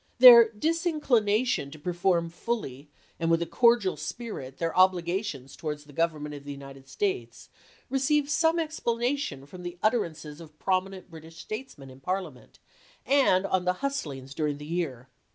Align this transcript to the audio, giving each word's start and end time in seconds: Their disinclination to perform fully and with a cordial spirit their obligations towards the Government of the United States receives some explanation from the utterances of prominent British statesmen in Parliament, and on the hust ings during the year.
Their 0.17 0.49
disinclination 0.51 1.69
to 1.69 1.77
perform 1.77 2.31
fully 2.31 2.89
and 3.19 3.29
with 3.29 3.39
a 3.43 3.45
cordial 3.45 3.95
spirit 3.97 4.57
their 4.57 4.75
obligations 4.75 5.55
towards 5.55 5.83
the 5.83 5.93
Government 5.93 6.33
of 6.33 6.43
the 6.43 6.51
United 6.51 6.89
States 6.89 7.49
receives 7.87 8.33
some 8.33 8.57
explanation 8.57 9.45
from 9.45 9.61
the 9.61 9.77
utterances 9.83 10.41
of 10.41 10.57
prominent 10.57 11.11
British 11.11 11.37
statesmen 11.37 11.91
in 11.91 11.99
Parliament, 11.99 12.57
and 13.05 13.45
on 13.45 13.63
the 13.65 13.73
hust 13.85 14.07
ings 14.07 14.33
during 14.33 14.57
the 14.57 14.65
year. 14.65 15.07